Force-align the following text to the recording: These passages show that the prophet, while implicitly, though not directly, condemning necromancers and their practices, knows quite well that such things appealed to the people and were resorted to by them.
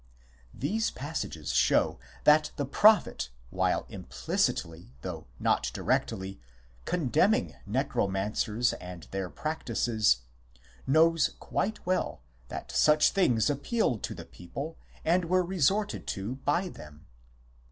These 0.55 0.89
passages 0.89 1.53
show 1.53 1.99
that 2.23 2.49
the 2.55 2.65
prophet, 2.65 3.29
while 3.51 3.85
implicitly, 3.87 4.95
though 5.01 5.27
not 5.39 5.69
directly, 5.75 6.39
condemning 6.85 7.53
necromancers 7.67 8.73
and 8.81 9.03
their 9.11 9.29
practices, 9.29 10.21
knows 10.87 11.35
quite 11.39 11.85
well 11.85 12.23
that 12.47 12.71
such 12.71 13.11
things 13.11 13.47
appealed 13.47 14.01
to 14.05 14.15
the 14.15 14.25
people 14.25 14.75
and 15.05 15.25
were 15.25 15.43
resorted 15.45 16.07
to 16.07 16.37
by 16.37 16.67
them. 16.67 17.05